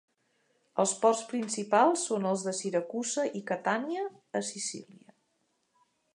[0.83, 4.09] Els ports principals són els de Siracusa i Catània,
[4.41, 5.19] a Sicília.